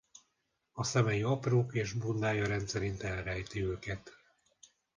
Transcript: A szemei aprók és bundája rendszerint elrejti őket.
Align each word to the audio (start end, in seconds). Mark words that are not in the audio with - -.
A 0.71 0.83
szemei 0.83 1.21
aprók 1.23 1.73
és 1.75 1.93
bundája 1.93 2.47
rendszerint 2.47 3.03
elrejti 3.03 3.63
őket. 3.63 4.11